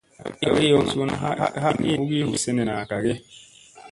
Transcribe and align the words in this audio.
Agi 0.47 0.65
yow 0.71 0.83
suuna 0.89 1.13
ha 1.61 1.69
iini 1.83 2.01
ugi 2.03 2.19
hu 2.27 2.33
senena 2.43 2.75
gage? 2.89 3.13